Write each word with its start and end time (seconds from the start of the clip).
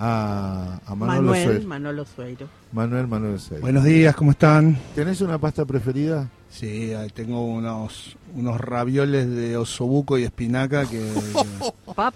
a, 0.00 0.80
a 0.86 0.94
Manolo 0.94 1.22
Manuel 1.22 1.44
Sueiro. 1.44 1.68
Manolo 1.68 2.04
Sueiro. 2.06 2.48
Manuel 2.72 3.06
Manuel 3.06 3.38
Sueiro. 3.38 3.62
Buenos 3.62 3.84
días, 3.84 4.16
¿cómo 4.16 4.30
están? 4.30 4.78
¿Tenés 4.94 5.20
una 5.20 5.38
pasta 5.38 5.64
preferida? 5.66 6.28
Sí, 6.48 6.92
tengo 7.14 7.44
unos, 7.44 8.16
unos 8.34 8.60
ravioles 8.60 9.28
de 9.30 9.56
osobuco 9.56 10.18
y 10.18 10.24
espinaca 10.24 10.84
que, 10.86 10.98
que 11.12 11.34
los 11.34 12.06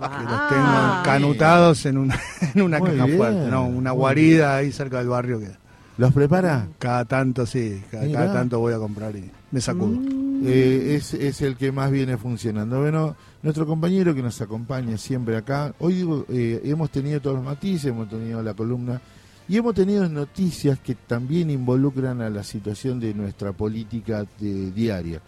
Ah. 0.00 0.46
tengo 0.48 1.02
canutados 1.04 1.84
en 1.86 1.98
una, 1.98 2.20
en 2.54 2.62
una 2.62 2.78
Muy 2.78 2.90
caja 2.90 3.04
bien, 3.06 3.16
fuerte, 3.18 3.50
¿no? 3.50 3.66
Una 3.66 3.92
muy 3.92 3.98
guarida 4.00 4.56
ahí 4.56 4.70
cerca 4.72 4.98
del 4.98 5.08
barrio 5.08 5.40
que 5.40 5.50
¿Los 5.96 6.12
prepara? 6.12 6.68
cada 6.78 7.04
tanto, 7.04 7.46
sí, 7.46 7.82
cada, 7.90 8.10
cada 8.12 8.32
tanto 8.32 8.60
voy 8.60 8.74
a 8.74 8.78
comprar 8.78 9.16
y 9.16 9.28
me 9.50 9.60
sacudo. 9.60 9.88
Mm. 9.98 10.17
Eh, 10.44 10.94
es, 10.96 11.14
es 11.14 11.42
el 11.42 11.56
que 11.56 11.72
más 11.72 11.90
viene 11.90 12.16
funcionando. 12.16 12.80
Bueno, 12.80 13.16
nuestro 13.42 13.66
compañero 13.66 14.14
que 14.14 14.22
nos 14.22 14.40
acompaña 14.40 14.96
siempre 14.96 15.36
acá, 15.36 15.74
hoy 15.80 15.94
digo, 15.94 16.24
eh, 16.28 16.60
hemos 16.64 16.90
tenido 16.90 17.20
todos 17.20 17.36
los 17.36 17.44
matices, 17.44 17.86
hemos 17.86 18.08
tenido 18.08 18.42
la 18.42 18.54
columna 18.54 19.00
y 19.48 19.56
hemos 19.56 19.74
tenido 19.74 20.08
noticias 20.08 20.78
que 20.78 20.94
también 20.94 21.50
involucran 21.50 22.20
a 22.20 22.30
la 22.30 22.44
situación 22.44 23.00
de 23.00 23.14
nuestra 23.14 23.52
política 23.52 24.24
de- 24.38 24.70
diaria. 24.70 25.20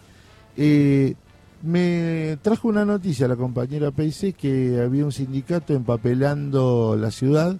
Eh, 0.55 1.15
me 1.63 2.37
trajo 2.41 2.67
una 2.69 2.85
noticia 2.85 3.27
la 3.27 3.35
compañera 3.35 3.91
Peise 3.91 4.33
que 4.33 4.81
había 4.83 5.05
un 5.05 5.11
sindicato 5.11 5.73
empapelando 5.73 6.97
la 6.99 7.11
ciudad, 7.11 7.55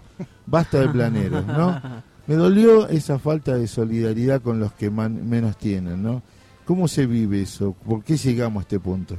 basta 0.46 0.80
de 0.80 0.90
planeros, 0.90 1.46
¿no? 1.46 1.80
Me 2.28 2.36
dolió 2.36 2.88
esa 2.88 3.18
falta 3.20 3.56
de 3.56 3.68
solidaridad 3.68 4.42
con 4.42 4.60
los 4.60 4.72
que 4.74 4.90
man- 4.92 5.28
menos 5.28 5.58
tienen, 5.58 6.02
¿no? 6.04 6.22
¿Cómo 6.72 6.88
se 6.88 7.06
vive 7.06 7.42
eso? 7.42 7.74
¿Por 7.86 8.02
qué 8.02 8.16
llegamos 8.16 8.62
a 8.62 8.64
este 8.64 8.80
punto? 8.80 9.18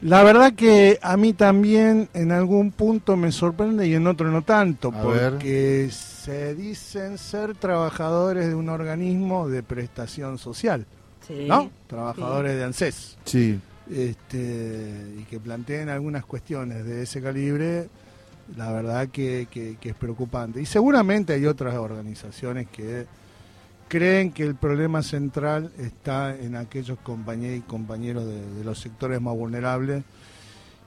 La 0.00 0.24
verdad 0.24 0.52
que 0.54 0.98
a 1.00 1.16
mí 1.16 1.34
también 1.34 2.08
en 2.14 2.32
algún 2.32 2.72
punto 2.72 3.16
me 3.16 3.30
sorprende 3.30 3.86
y 3.86 3.94
en 3.94 4.08
otro 4.08 4.28
no 4.28 4.42
tanto, 4.42 4.92
A 4.92 5.04
ver. 5.06 5.30
porque 5.34 5.88
se 5.92 6.56
dicen 6.56 7.16
ser 7.16 7.54
trabajadores 7.54 8.48
de 8.48 8.56
un 8.56 8.70
organismo 8.70 9.48
de 9.48 9.62
prestación 9.62 10.36
social, 10.36 10.84
Sí. 11.28 11.46
¿no? 11.46 11.70
Trabajadores 11.86 12.56
de 12.56 12.64
ANSES. 12.64 13.18
Sí, 13.24 13.60
este, 13.88 15.14
y 15.20 15.22
que 15.30 15.38
planteen 15.38 15.90
algunas 15.90 16.24
cuestiones 16.24 16.84
de 16.84 17.04
ese 17.04 17.22
calibre, 17.22 17.86
la 18.56 18.72
verdad 18.72 19.06
que, 19.10 19.46
que- 19.48 19.76
que 19.80 19.90
es 19.90 19.94
preocupante. 19.94 20.60
Y 20.60 20.66
seguramente 20.66 21.34
hay 21.34 21.46
otras 21.46 21.76
organizaciones 21.76 22.66
que 22.66 23.06
creen 23.92 24.32
que 24.32 24.42
el 24.42 24.54
problema 24.54 25.02
central 25.02 25.70
está 25.76 26.34
en 26.34 26.56
aquellos 26.56 26.98
compañeros 27.00 27.58
y 27.58 27.60
compañeros 27.60 28.24
de, 28.24 28.40
de 28.40 28.64
los 28.64 28.78
sectores 28.78 29.20
más 29.20 29.36
vulnerables 29.36 30.02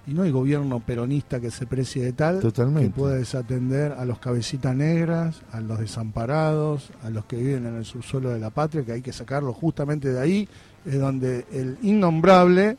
y 0.07 0.13
no 0.15 0.23
hay 0.23 0.31
gobierno 0.31 0.79
peronista 0.79 1.39
que 1.39 1.51
se 1.51 1.67
precie 1.67 2.03
de 2.03 2.13
tal 2.13 2.39
Totalmente. 2.39 2.89
que 2.89 2.95
pueda 2.95 3.13
desatender 3.13 3.91
a 3.91 4.05
los 4.05 4.17
cabecitas 4.17 4.75
negras, 4.75 5.43
a 5.51 5.61
los 5.61 5.77
desamparados, 5.77 6.89
a 7.03 7.11
los 7.11 7.25
que 7.25 7.35
viven 7.35 7.67
en 7.67 7.75
el 7.75 7.85
subsuelo 7.85 8.31
de 8.31 8.39
la 8.39 8.49
patria, 8.49 8.83
que 8.83 8.93
hay 8.93 9.01
que 9.03 9.13
sacarlos 9.13 9.55
justamente 9.55 10.11
de 10.11 10.19
ahí, 10.19 10.49
es 10.83 10.99
donde 10.99 11.45
el 11.51 11.77
innombrable 11.83 12.75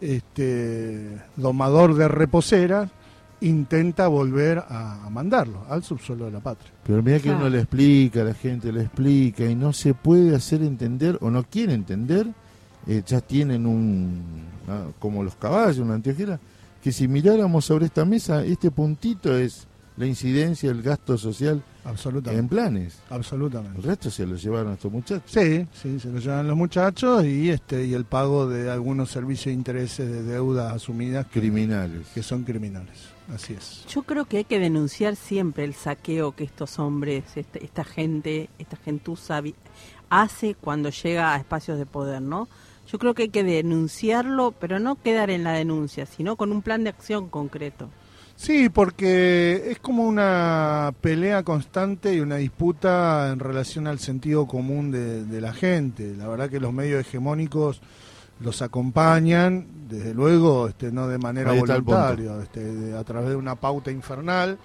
este, 0.00 1.10
domador 1.36 1.94
de 1.94 2.08
reposeras 2.08 2.90
intenta 3.40 4.08
volver 4.08 4.58
a, 4.58 5.04
a 5.06 5.10
mandarlo 5.10 5.64
al 5.68 5.82
subsuelo 5.84 6.24
de 6.26 6.32
la 6.32 6.40
patria. 6.40 6.70
pero 6.84 7.02
mira 7.02 7.18
que 7.18 7.24
Claro. 7.24 7.38
uno 7.38 7.48
le 7.50 7.58
explica, 7.60 8.24
la 8.24 8.34
gente 8.34 8.72
le 8.72 8.82
explica 8.82 9.44
y 9.44 9.54
no 9.54 9.72
se 9.72 9.94
puede 9.94 10.34
hacer 10.34 10.62
entender 10.62 11.18
o 11.20 11.30
no 11.30 11.44
quiere 11.44 11.74
entender, 11.74 12.26
eh, 12.86 13.02
ya 13.06 13.20
tienen 13.20 13.66
un, 13.66 14.20
ah, 14.68 14.86
como 14.98 15.22
los 15.22 15.36
caballos, 15.36 15.78
una 15.78 15.94
anteojera, 15.94 16.40
que 16.82 16.90
si 16.92 17.06
miráramos 17.08 17.64
sobre 17.64 17.86
esta 17.86 18.04
mesa, 18.04 18.44
este 18.44 18.70
puntito 18.70 19.36
es 19.36 19.66
la 19.96 20.06
incidencia 20.06 20.68
del 20.70 20.82
gasto 20.82 21.18
social 21.18 21.62
en 21.88 21.92
Absolutamente. 21.94 22.48
planes. 22.54 22.98
El 23.10 23.16
Absolutamente. 23.16 23.80
resto 23.82 24.10
se 24.10 24.26
lo 24.26 24.36
llevaron 24.36 24.72
estos 24.74 24.92
muchachos. 24.92 25.22
Sí, 25.26 25.66
sí, 25.80 25.98
se 26.00 26.08
lo 26.10 26.18
llevan 26.18 26.46
los 26.46 26.56
muchachos 26.56 27.24
y 27.24 27.50
este 27.50 27.84
y 27.86 27.94
el 27.94 28.04
pago 28.04 28.46
de 28.48 28.70
algunos 28.70 29.10
servicios 29.10 29.46
de 29.46 29.52
intereses 29.52 30.08
de 30.10 30.22
deudas 30.22 30.72
asumidas 30.72 31.26
que, 31.26 31.40
Criminales. 31.40 32.06
que 32.14 32.22
son 32.22 32.44
criminales. 32.44 33.08
Así 33.34 33.52
es. 33.54 33.84
Yo 33.88 34.02
creo 34.04 34.24
que 34.24 34.38
hay 34.38 34.44
que 34.44 34.58
denunciar 34.58 35.14
siempre 35.16 35.64
el 35.64 35.74
saqueo 35.74 36.32
que 36.34 36.44
estos 36.44 36.78
hombres, 36.78 37.24
este- 37.36 37.62
esta 37.64 37.84
gente, 37.84 38.48
esta 38.58 38.76
gentuza 38.76 39.42
hace 40.10 40.54
cuando 40.54 40.88
llega 40.90 41.34
a 41.34 41.36
espacios 41.36 41.78
de 41.78 41.84
poder, 41.86 42.22
¿no? 42.22 42.48
Yo 42.90 42.98
creo 42.98 43.12
que 43.12 43.24
hay 43.24 43.28
que 43.28 43.44
denunciarlo, 43.44 44.52
pero 44.58 44.78
no 44.78 44.94
quedar 44.96 45.28
en 45.28 45.44
la 45.44 45.52
denuncia, 45.52 46.06
sino 46.06 46.36
con 46.36 46.52
un 46.52 46.62
plan 46.62 46.84
de 46.84 46.90
acción 46.90 47.28
concreto. 47.28 47.90
Sí, 48.40 48.68
porque 48.68 49.64
es 49.72 49.80
como 49.80 50.04
una 50.04 50.94
pelea 51.00 51.42
constante 51.42 52.14
y 52.14 52.20
una 52.20 52.36
disputa 52.36 53.30
en 53.32 53.40
relación 53.40 53.88
al 53.88 53.98
sentido 53.98 54.46
común 54.46 54.92
de, 54.92 55.24
de 55.24 55.40
la 55.40 55.52
gente. 55.52 56.14
La 56.16 56.28
verdad 56.28 56.48
que 56.48 56.60
los 56.60 56.72
medios 56.72 57.00
hegemónicos 57.00 57.80
los 58.38 58.62
acompañan, 58.62 59.66
desde 59.88 60.14
luego, 60.14 60.68
este, 60.68 60.92
no 60.92 61.08
de 61.08 61.18
manera 61.18 61.50
voluntaria, 62.14 62.40
este, 62.40 62.60
de- 62.62 62.96
a 62.96 63.02
través 63.02 63.30
de 63.30 63.34
una 63.36 63.56
pauta 63.56 63.90
infernal. 63.90 64.56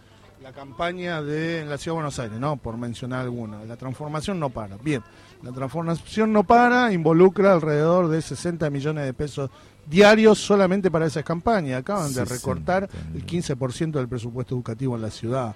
La 0.43 0.51
campaña 0.51 1.23
de 1.23 1.61
en 1.61 1.69
la 1.69 1.77
Ciudad 1.79 1.93
de 1.93 2.01
Buenos 2.01 2.19
Aires, 2.19 2.37
¿no? 2.39 2.57
Por 2.57 2.77
mencionar 2.77 3.21
alguna. 3.21 3.63
La 3.63 3.75
transformación 3.77 4.39
no 4.39 4.51
para. 4.51 4.77
Bien, 4.77 5.01
la 5.41 5.51
transformación 5.51 6.31
no 6.31 6.43
para, 6.43 6.91
involucra 6.93 7.53
alrededor 7.53 8.07
de 8.09 8.21
60 8.21 8.69
millones 8.69 9.05
de 9.05 9.13
pesos 9.13 9.49
diarios 9.85 10.39
solamente 10.39 10.89
para 10.91 11.05
esas 11.05 11.23
campañas. 11.23 11.79
Acaban 11.79 12.07
de 12.07 12.25
60 12.25 12.33
recortar 12.33 12.89
el 13.13 13.23
millones. 13.23 13.57
15% 13.57 13.91
del 13.91 14.07
presupuesto 14.07 14.55
educativo 14.55 14.95
en 14.95 15.01
la 15.01 15.11
ciudad. 15.11 15.55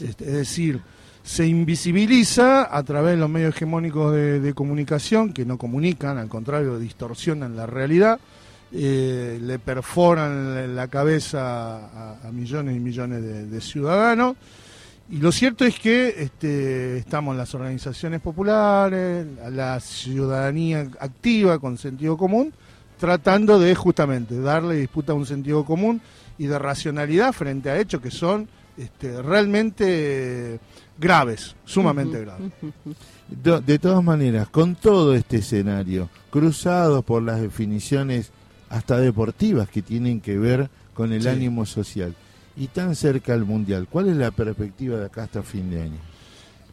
Este, 0.00 0.24
es 0.24 0.32
decir, 0.32 0.80
se 1.22 1.46
invisibiliza 1.46 2.76
a 2.76 2.82
través 2.82 3.12
de 3.12 3.16
los 3.16 3.30
medios 3.30 3.54
hegemónicos 3.56 4.12
de, 4.12 4.40
de 4.40 4.54
comunicación, 4.54 5.32
que 5.32 5.44
no 5.44 5.56
comunican, 5.56 6.18
al 6.18 6.28
contrario, 6.28 6.78
distorsionan 6.78 7.56
la 7.56 7.66
realidad, 7.66 8.20
eh, 8.72 9.38
le 9.40 9.58
perforan 9.58 10.54
la, 10.54 10.66
la 10.66 10.88
cabeza 10.88 11.76
a, 11.76 12.28
a 12.28 12.32
millones 12.32 12.76
y 12.76 12.80
millones 12.80 13.22
de, 13.22 13.46
de 13.46 13.60
ciudadanos. 13.60 14.36
Y 15.08 15.18
lo 15.18 15.32
cierto 15.32 15.64
es 15.64 15.78
que 15.78 16.14
este, 16.18 16.98
estamos 16.98 17.36
las 17.36 17.54
organizaciones 17.54 18.20
populares, 18.20 19.26
la 19.50 19.78
ciudadanía 19.80 20.88
activa 20.98 21.58
con 21.58 21.76
sentido 21.76 22.16
común, 22.16 22.52
tratando 22.98 23.58
de 23.58 23.74
justamente 23.74 24.38
darle 24.40 24.76
disputa 24.76 25.12
a 25.12 25.16
un 25.16 25.26
sentido 25.26 25.64
común 25.64 26.00
y 26.38 26.46
de 26.46 26.58
racionalidad 26.58 27.32
frente 27.32 27.70
a 27.70 27.78
hechos 27.78 28.00
que 28.00 28.10
son 28.10 28.48
este, 28.76 29.22
realmente 29.22 30.58
graves, 30.98 31.54
sumamente 31.64 32.20
graves. 32.20 32.50
De 33.28 33.78
todas 33.78 34.02
maneras, 34.02 34.48
con 34.48 34.74
todo 34.74 35.14
este 35.14 35.38
escenario, 35.38 36.08
cruzado 36.30 37.02
por 37.02 37.22
las 37.22 37.40
definiciones 37.40 38.30
hasta 38.68 38.98
deportivas 38.98 39.68
que 39.68 39.82
tienen 39.82 40.20
que 40.20 40.38
ver 40.38 40.68
con 40.94 41.12
el 41.12 41.22
Sí. 41.22 41.28
ánimo 41.28 41.66
social, 41.66 42.14
y 42.56 42.68
tan 42.68 42.94
cerca 42.94 43.32
al 43.34 43.44
Mundial, 43.44 43.88
¿cuál 43.90 44.08
es 44.08 44.16
la 44.16 44.30
perspectiva 44.30 44.98
de 44.98 45.06
acá 45.06 45.24
hasta 45.24 45.42
fin 45.42 45.70
de 45.70 45.82
año? 45.82 45.98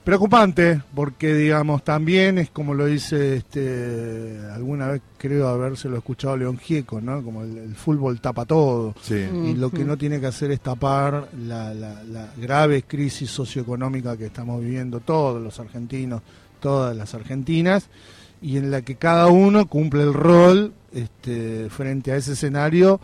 Preocupante, 0.04 0.82
porque 0.96 1.36
digamos, 1.36 1.84
también 1.84 2.40
es 2.40 2.50
como 2.50 2.74
lo 2.74 2.88
dice 2.88 3.36
este 3.36 4.40
alguna 4.52 4.88
vez 4.88 5.02
creo 5.20 5.48
habérselo 5.48 5.96
escuchado 5.98 6.36
León 6.38 6.58
Gieco, 6.58 7.00
¿no? 7.00 7.22
Como 7.24 7.44
el, 7.44 7.56
el 7.60 7.76
fútbol 7.76 8.20
tapa 8.20 8.46
todo. 8.46 8.96
Sí. 9.04 9.14
Y 9.46 9.54
lo 9.54 9.70
que 9.70 9.82
Ujú. 9.82 9.88
no 9.88 9.98
tiene 9.98 10.20
que 10.20 10.26
hacer 10.26 10.50
es 10.50 10.60
tapar 10.62 11.30
la, 11.46 11.72
la- 11.76 12.02
la 12.04 12.34
grave 12.36 12.82
crisis 12.82 13.30
socioeconómica 13.30 14.18
que 14.18 14.26
estamos 14.26 14.60
viviendo 14.60 15.02
todos 15.02 15.40
los 15.40 15.60
argentinos, 15.60 16.24
todas 16.60 16.98
las 16.98 17.14
argentinas, 17.14 17.88
y 18.42 18.58
en 18.58 18.72
la 18.72 18.82
que 18.82 18.96
cada 18.96 19.28
uno 19.28 19.68
cumple 19.68 20.02
el 20.02 20.16
rol 20.16 20.74
este, 20.92 21.70
frente 21.70 22.12
a 22.12 22.16
ese 22.16 22.34
escenario 22.34 23.00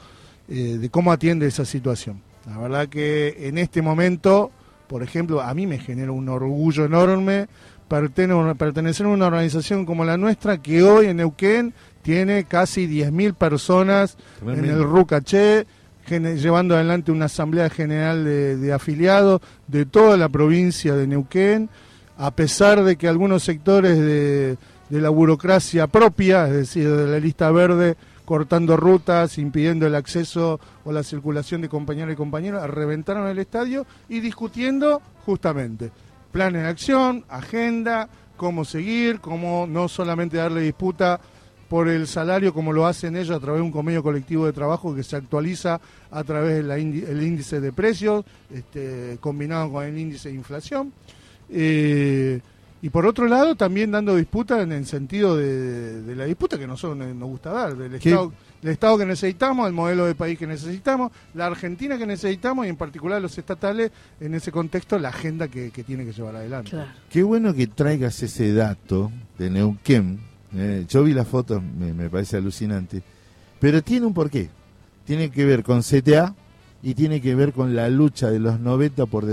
eh, 0.50 0.78
de 0.80 0.90
cómo 0.90 1.12
atiende 1.12 1.46
esa 1.46 1.64
situación. 1.64 2.22
La 2.48 2.58
verdad 2.58 2.88
que 2.90 3.36
en 3.48 3.60
este 3.60 3.84
momento, 3.84 4.52
por 4.88 5.04
ejemplo, 5.04 5.42
a 5.42 5.54
mí 5.54 5.68
me 5.68 5.80
genera 5.80 6.12
un 6.12 6.30
orgullo 6.30 6.86
enorme 6.86 7.48
pertene- 7.90 8.56
pertenecer 8.56 9.06
a 9.06 9.10
una 9.10 9.28
organización 9.28 9.86
como 9.86 10.04
la 10.06 10.18
nuestra 10.18 10.58
que 10.62 10.84
hoy 10.84 11.08
en 11.08 11.18
Neuquén 11.18 11.74
tiene 12.02 12.46
casi 12.46 12.88
10.000 12.88 13.34
personas 13.34 14.18
en 14.42 14.66
el 14.66 14.84
RUCACHE, 14.84 15.68
llevando 16.10 16.76
adelante 16.76 17.12
una 17.12 17.26
asamblea 17.26 17.70
general 17.70 18.24
de, 18.24 18.56
de 18.58 18.72
afiliados 18.74 19.42
de 19.68 19.86
toda 19.86 20.16
la 20.16 20.30
provincia 20.30 20.96
de 20.96 21.06
Neuquén, 21.08 21.70
a 22.18 22.32
pesar 22.32 22.84
de 22.84 22.96
que 22.96 23.08
algunos 23.10 23.44
sectores 23.44 23.98
de, 24.00 24.58
de 24.90 25.02
la 25.02 25.10
burocracia 25.10 25.88
propia, 25.88 26.48
es 26.48 26.54
decir, 26.54 26.90
de 26.90 27.08
la 27.08 27.20
lista 27.20 27.52
verde, 27.52 27.96
cortando 28.28 28.76
rutas, 28.76 29.38
impidiendo 29.38 29.88
el 29.88 29.96
acceso 29.96 30.60
o 30.84 30.92
la 30.92 31.02
circulación 31.02 31.62
de 31.62 31.70
compañeros 31.70 32.12
y 32.12 32.18
compañeras, 32.18 32.70
reventaron 32.70 33.26
el 33.30 33.40
estadio 33.40 33.86
y 34.10 34.20
discutiendo 34.20 35.02
justamente 35.26 35.92
planes 36.34 36.64
de 36.64 36.68
acción, 36.68 37.24
agenda, 37.30 38.10
cómo 38.36 38.66
seguir, 38.66 39.22
cómo 39.22 39.66
no 39.66 39.88
solamente 39.88 40.36
darle 40.36 40.60
disputa 40.60 41.22
por 41.70 41.88
el 41.88 42.06
salario 42.06 42.54
como 42.54 42.74
lo 42.74 42.86
hacen 42.86 43.16
ellos 43.16 43.34
a 43.34 43.40
través 43.40 43.62
de 43.62 43.66
un 43.66 43.72
convenio 43.72 44.04
colectivo 44.04 44.46
de 44.46 44.52
trabajo 44.52 44.94
que 44.94 45.04
se 45.04 45.16
actualiza 45.16 45.80
a 46.12 46.24
través 46.26 46.68
del 46.68 47.24
índice 47.24 47.62
de 47.62 47.72
precios 47.72 48.26
este, 48.54 49.18
combinado 49.22 49.72
con 49.72 49.86
el 49.86 49.98
índice 49.98 50.28
de 50.28 50.36
inflación. 50.36 50.92
Eh, 51.50 52.42
y 52.80 52.90
por 52.90 53.08
otro 53.08 53.28
lado, 53.28 53.56
también 53.56 53.90
dando 53.90 54.16
disputa 54.16 54.62
en 54.62 54.72
el 54.72 54.86
sentido 54.86 55.36
de, 55.36 56.16
la 56.16 56.26
disputa 56.26 56.60
que 56.60 56.68
nosotros 56.68 56.98
nos 56.98 57.30
gusta 57.30 57.52
dar, 57.52 57.76
del 57.76 57.96
Estado, 57.96 58.32
del 58.62 58.72
Estado 58.72 58.98
que 59.00 59.06
necesitamos, 59.06 59.68
el 59.68 59.74
modelo 59.74 60.06
de 60.06 60.14
país 60.14 60.38
que 60.38 60.46
necesitamos, 60.46 61.12
la 61.34 61.48
Argentina 61.48 61.98
que 61.98 62.06
necesitamos 62.06 62.68
y 62.68 62.70
en 62.70 62.76
particular 62.76 63.20
los 63.20 63.36
estatales, 63.36 63.92
en 64.20 64.36
ese 64.36 64.52
contexto, 64.52 65.00
la 65.00 65.10
agenda 65.10 65.48
que, 65.48 65.72
tiene 65.72 66.06
que 66.06 66.14
llevar 66.14 66.36
adelante. 66.36 66.78
Qué 67.10 67.24
bueno 67.24 67.54
que 67.54 67.66
traigas 67.66 68.22
ese 68.22 68.54
dato 68.54 69.12
de 69.40 69.50
Neuquén. 69.50 70.20
Eh, 70.56 70.86
yo 70.88 71.04
vi 71.04 71.14
las 71.14 71.28
fotos, 71.28 71.62
me, 71.64 72.10
parece 72.10 72.38
alucinante, 72.38 73.02
pero 73.60 73.82
tiene 73.82 74.06
un 74.06 74.14
porqué. 74.14 74.50
Tiene 75.04 75.32
que 75.32 75.46
ver 75.46 75.64
con 75.64 75.82
CTA 75.82 76.36
y 76.84 76.94
tiene 76.94 77.22
que 77.22 77.34
ver 77.34 77.54
con 77.54 77.76
la 77.76 77.90
lucha 77.90 78.30
de 78.30 78.40
los 78.40 78.60
90 78.60 79.08
por, 79.08 79.26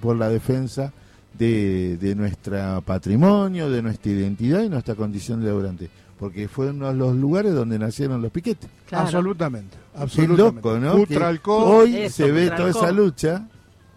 por 0.00 0.16
la 0.16 0.28
defensa 0.28 0.92
de, 1.38 1.96
de 1.96 2.14
nuestro 2.14 2.82
patrimonio, 2.82 3.70
de 3.70 3.82
nuestra 3.82 4.12
identidad 4.12 4.62
y 4.62 4.68
nuestra 4.68 4.94
condición 4.94 5.40
de 5.40 5.48
laborante. 5.48 5.90
Porque 6.18 6.46
fueron 6.46 6.78
los 6.98 7.16
lugares 7.16 7.52
donde 7.52 7.78
nacieron 7.78 8.22
los 8.22 8.30
piquetes. 8.30 8.70
Absolutamente. 8.92 9.76
absolutamente. 9.94 10.60
loco, 10.62 10.78
¿no? 10.78 11.66
hoy 11.66 12.08
se 12.10 12.30
ve 12.30 12.50
toda 12.50 12.70
esa 12.70 12.92
lucha 12.92 13.46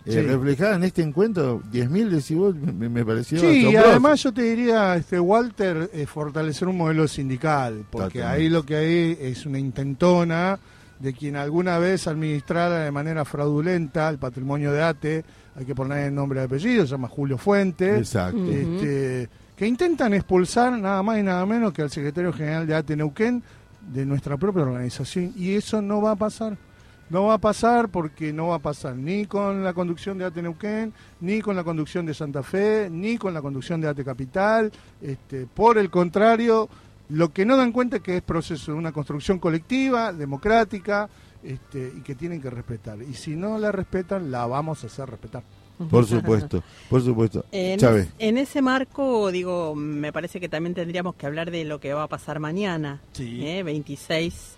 eh, 0.06 0.22
reflejada 0.22 0.76
en 0.76 0.84
este 0.84 1.02
encuentro, 1.02 1.64
10.000 1.72 2.10
decibos, 2.10 2.56
me, 2.56 2.90
me, 2.90 3.04
pareció. 3.04 3.40
Sí, 3.40 3.72
y 3.72 3.76
además 3.76 4.22
yo 4.22 4.32
te 4.32 4.44
diría, 4.44 4.96
este 4.96 5.20
Walter, 5.20 5.90
eh, 5.94 6.06
fortalecer 6.06 6.68
un 6.68 6.78
modelo 6.78 7.08
sindical, 7.08 7.86
porque 7.90 8.24
ahí 8.24 8.48
lo 8.48 8.64
que 8.64 8.76
hay 8.76 9.18
es 9.20 9.48
una 9.48 9.58
intentona 9.58 10.60
de 11.00 11.14
quien 11.14 11.36
alguna 11.36 11.78
vez 11.78 12.08
administrara 12.08 12.80
de 12.80 12.92
manera 12.92 13.26
fraudulenta 13.26 14.10
el 14.10 14.18
patrimonio 14.18 14.72
de 14.72 14.82
ATE 14.84 15.26
hay 15.58 15.66
que 15.66 15.74
poner 15.74 16.08
el 16.08 16.16
nombre 16.16 16.42
y 16.42 16.44
apellido, 16.44 16.86
se 16.86 16.92
llama 16.92 17.08
Julio 17.08 17.38
Fuentes. 17.38 17.98
Exacto. 17.98 18.44
Este, 18.44 19.30
que 19.56 19.66
intentan 19.66 20.14
expulsar 20.14 20.78
nada 20.78 21.02
más 21.02 21.18
y 21.18 21.24
nada 21.24 21.46
menos 21.46 21.72
que 21.72 21.82
al 21.82 21.90
secretario 21.90 22.34
general 22.34 22.68
de 22.68 22.76
ATE 22.76 22.98
Neuquén 22.98 23.42
de 23.94 24.06
nuestra 24.06 24.36
propia 24.36 24.64
organización. 24.64 25.32
Y 25.36 25.54
eso 25.54 25.82
no 25.82 26.02
va 26.02 26.12
a 26.12 26.16
pasar. 26.18 26.58
No 27.10 27.26
va 27.26 27.36
a 27.36 27.38
pasar 27.38 27.88
porque 27.88 28.34
no 28.34 28.48
va 28.48 28.56
a 28.56 28.60
pasar 28.60 28.96
ni 28.96 29.28
con 29.28 29.64
la 29.64 29.74
conducción 29.74 30.18
de 30.18 30.26
ATE 30.26 30.42
Neuquén, 30.42 30.92
ni 31.22 31.40
con 31.40 31.56
la 31.56 31.64
conducción 31.64 32.06
de 32.06 32.14
Santa 32.14 32.44
Fe, 32.44 32.90
ni 32.92 33.18
con 33.18 33.34
la 33.34 33.42
conducción 33.42 33.80
de 33.80 33.88
ATE 33.88 34.04
Capital. 34.04 34.72
Este, 35.02 35.46
por 35.46 35.78
el 35.78 35.90
contrario, 35.90 36.68
lo 37.10 37.32
que 37.34 37.46
no 37.46 37.58
dan 37.58 37.72
cuenta 37.72 37.98
es 37.98 38.02
que 38.02 38.18
es 38.18 38.24
proceso 38.24 38.72
de 38.72 38.78
una 38.78 38.92
construcción 38.92 39.40
colectiva, 39.40 40.12
democrática, 40.14 41.10
este, 41.44 41.94
y 41.96 42.02
que 42.02 42.16
tienen 42.16 42.42
que 42.42 42.50
respetar. 42.50 43.02
Y 43.02 43.14
si 43.14 43.36
no 43.36 43.60
la 43.60 43.72
respetan, 43.72 44.32
la 44.32 44.46
vamos 44.48 44.84
a 44.84 44.88
hacer 44.88 45.10
respetar. 45.10 45.44
Por 45.90 46.06
supuesto, 46.06 46.64
por 46.90 47.02
supuesto. 47.02 47.46
En, 47.52 47.80
en, 48.18 48.38
ese 48.38 48.62
marco, 48.62 49.30
digo, 49.32 49.76
me 49.76 50.14
parece 50.14 50.40
que 50.40 50.48
también 50.50 50.74
tendríamos 50.74 51.16
que 51.16 51.26
hablar 51.26 51.52
de 51.52 51.66
lo 51.66 51.80
que 51.80 51.94
va 51.94 52.04
a 52.04 52.08
pasar 52.08 52.40
mañana. 52.40 53.02
Sí. 53.12 53.46
¿eh? 53.46 53.62
26, 53.62 54.56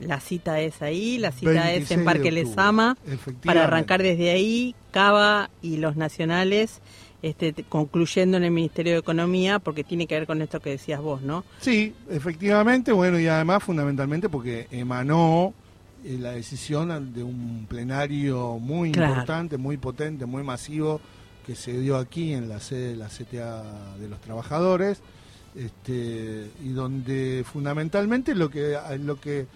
la 0.00 0.20
cita 0.20 0.60
es 0.60 0.80
ahí, 0.80 1.18
la 1.18 1.32
cita 1.32 1.72
es 1.72 1.90
en 1.90 2.04
Parque 2.04 2.30
Lesama, 2.30 2.96
para 3.44 3.64
arrancar 3.64 4.02
desde 4.02 4.30
ahí, 4.30 4.74
Cava 4.92 5.50
y 5.60 5.76
los 5.76 5.96
nacionales. 5.96 6.80
Este, 7.22 7.52
concluyendo 7.68 8.38
en 8.38 8.44
el 8.44 8.50
Ministerio 8.50 8.94
de 8.94 9.00
Economía, 9.00 9.58
porque 9.58 9.84
tiene 9.84 10.06
que 10.06 10.14
ver 10.14 10.26
con 10.26 10.40
esto 10.40 10.58
que 10.60 10.70
decías 10.70 11.02
vos, 11.02 11.20
¿no? 11.20 11.44
Sí, 11.60 11.94
efectivamente, 12.08 12.92
bueno, 12.92 13.20
y 13.20 13.26
además 13.26 13.62
fundamentalmente 13.62 14.30
porque 14.30 14.66
emanó 14.70 15.52
eh, 16.02 16.16
la 16.18 16.32
decisión 16.32 17.12
de 17.12 17.22
un 17.22 17.66
plenario 17.68 18.58
muy 18.58 18.88
importante, 18.88 19.58
muy 19.58 19.76
potente, 19.76 20.24
muy 20.24 20.42
masivo 20.42 20.98
que 21.46 21.54
se 21.54 21.78
dio 21.78 21.98
aquí 21.98 22.32
en 22.32 22.48
la 22.48 22.58
sede 22.58 22.92
de 22.92 22.96
la 22.96 23.08
CTA 23.08 23.96
de 23.98 24.08
los 24.08 24.18
trabajadores, 24.20 25.02
este, 25.54 26.50
y 26.64 26.68
donde 26.70 27.44
fundamentalmente 27.44 28.34
lo 28.34 28.48
que 28.48 28.78
lo 29.00 29.20
que 29.20 29.46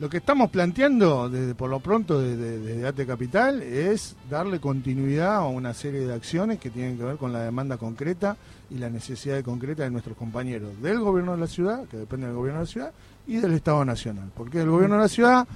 lo 0.00 0.08
que 0.08 0.16
estamos 0.16 0.50
planteando 0.50 1.28
desde 1.28 1.54
por 1.54 1.68
lo 1.68 1.78
pronto 1.78 2.20
desde, 2.20 2.58
desde 2.58 2.86
Ate 2.86 3.06
Capital 3.06 3.62
es 3.62 4.16
darle 4.30 4.58
continuidad 4.58 5.36
a 5.36 5.46
una 5.46 5.74
serie 5.74 6.00
de 6.00 6.14
acciones 6.14 6.58
que 6.58 6.70
tienen 6.70 6.96
que 6.96 7.04
ver 7.04 7.16
con 7.16 7.34
la 7.34 7.40
demanda 7.40 7.76
concreta 7.76 8.38
y 8.70 8.78
la 8.78 8.88
necesidad 8.88 9.42
concreta 9.42 9.82
de 9.82 9.90
nuestros 9.90 10.16
compañeros 10.16 10.70
del 10.80 11.00
gobierno 11.00 11.32
de 11.32 11.38
la 11.38 11.46
ciudad, 11.46 11.84
que 11.84 11.98
depende 11.98 12.26
del 12.26 12.34
gobierno 12.34 12.60
de 12.60 12.64
la 12.64 12.70
ciudad, 12.70 12.92
y 13.26 13.36
del 13.36 13.52
Estado 13.52 13.84
Nacional. 13.84 14.30
Porque 14.34 14.62
el 14.62 14.70
gobierno 14.70 14.96
de 14.96 15.02
la 15.02 15.08
ciudad 15.08 15.46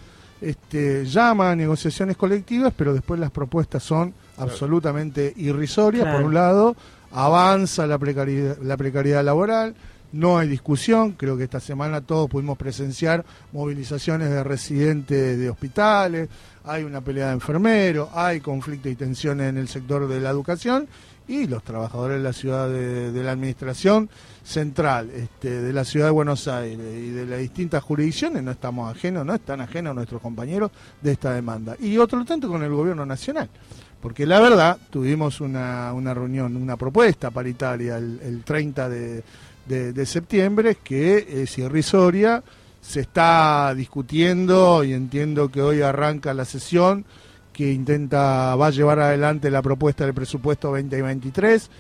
este, 0.42 1.06
llama 1.06 1.50
a 1.50 1.56
negociaciones 1.56 2.16
colectivas, 2.16 2.74
pero 2.76 2.92
después 2.92 3.18
las 3.18 3.30
propuestas 3.30 3.82
son 3.82 4.12
absolutamente 4.36 5.32
irrisorias. 5.36 6.06
Por 6.14 6.22
un 6.22 6.34
lado, 6.34 6.76
avanza 7.12 7.86
la 7.86 7.96
precariedad, 7.96 8.58
la 8.62 8.76
precariedad 8.76 9.24
laboral, 9.24 9.74
no 10.14 10.38
hay 10.38 10.48
discusión, 10.48 11.12
creo 11.12 11.36
que 11.36 11.44
esta 11.44 11.60
semana 11.60 12.00
todos 12.00 12.30
pudimos 12.30 12.56
presenciar 12.56 13.24
movilizaciones 13.52 14.30
de 14.30 14.44
residentes 14.44 15.38
de 15.38 15.50
hospitales, 15.50 16.28
hay 16.64 16.84
una 16.84 17.00
pelea 17.00 17.28
de 17.28 17.32
enfermeros, 17.34 18.08
hay 18.14 18.40
conflicto 18.40 18.88
y 18.88 18.94
tensiones 18.94 19.48
en 19.48 19.58
el 19.58 19.68
sector 19.68 20.06
de 20.06 20.20
la 20.20 20.30
educación 20.30 20.86
y 21.26 21.46
los 21.46 21.62
trabajadores 21.64 22.18
de 22.18 22.22
la 22.22 22.32
ciudad 22.32 22.68
de, 22.68 23.22
la 23.22 23.32
administración 23.32 24.08
central 24.44 25.10
este, 25.10 25.62
de 25.62 25.72
la 25.72 25.84
ciudad 25.84 26.06
de 26.06 26.12
Buenos 26.12 26.46
Aires 26.48 26.78
y 26.78 27.10
de 27.10 27.26
las 27.26 27.40
distintas 27.40 27.82
jurisdicciones 27.82 28.42
no 28.42 28.52
estamos 28.52 28.94
ajenos, 28.94 29.26
no 29.26 29.34
están 29.34 29.60
ajenos 29.60 29.94
nuestros 29.94 30.20
compañeros 30.20 30.70
de 31.00 31.12
esta 31.12 31.32
demanda. 31.32 31.76
Y 31.80 31.98
otro 31.98 32.24
tanto 32.24 32.48
con 32.48 32.62
el 32.62 32.70
gobierno 32.70 33.04
nacional, 33.04 33.48
porque 34.02 34.26
la 34.26 34.38
verdad 34.38 34.76
tuvimos 34.90 35.40
una, 35.40 35.92
una 35.94 36.12
reunión, 36.12 36.56
una 36.56 36.76
propuesta 36.76 37.30
paritaria 37.30 37.96
el, 37.96 38.42
30 38.44 38.88
de, 39.66 40.06
septiembre 40.06 40.76
que 40.82 41.42
es 41.42 41.58
irrisoria, 41.58 42.42
se 42.80 43.00
está 43.00 43.74
discutiendo 43.74 44.84
y 44.84 44.92
entiendo 44.92 45.50
que 45.50 45.62
hoy 45.62 45.80
arranca 45.80 46.34
la 46.34 46.44
sesión 46.44 47.04
que 47.52 47.72
intenta, 47.72 48.56
va 48.56 48.66
a 48.66 48.70
llevar 48.70 48.98
adelante 48.98 49.50
la 49.50 49.62
propuesta 49.62 50.04
del 50.04 50.12
presupuesto 50.12 50.68
2023, 50.68 51.70